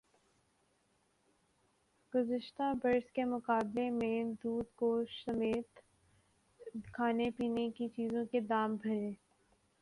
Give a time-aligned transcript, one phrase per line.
[2.13, 5.79] گزشتہ برس کے مقابلے میں دودھ گوشت سمیت
[6.93, 9.09] کھانے پینے کی چیزوں کے دام بڑھے